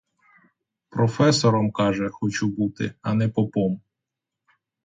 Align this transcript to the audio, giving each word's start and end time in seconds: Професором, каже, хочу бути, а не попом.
Професором, 0.89 1.71
каже, 1.71 2.09
хочу 2.09 2.47
бути, 2.47 2.93
а 3.01 3.13
не 3.13 3.29
попом. 3.29 3.81